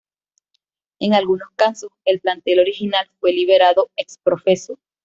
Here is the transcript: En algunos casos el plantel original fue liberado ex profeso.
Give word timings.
En 0.97 1.13
algunos 1.13 1.49
casos 1.55 1.91
el 2.05 2.21
plantel 2.21 2.59
original 2.59 3.05
fue 3.19 3.33
liberado 3.33 3.91
ex 3.95 4.17
profeso. 4.17 4.79